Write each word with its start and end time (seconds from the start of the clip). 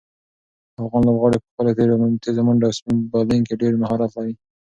افغان 0.81 1.01
لوبغاړي 1.05 1.37
په 1.41 1.47
خپلو 1.51 2.17
تېزو 2.23 2.41
منډو 2.47 2.67
او 2.67 2.75
سپین 2.79 2.97
بالنګ 3.11 3.43
کې 3.47 3.55
ډېر 3.61 3.73
مهارت 3.81 4.11
لري. 4.17 4.33